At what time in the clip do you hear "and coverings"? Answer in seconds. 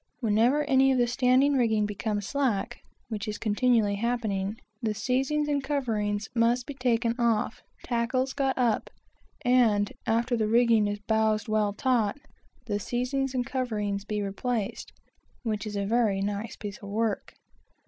5.47-6.27, 13.35-14.03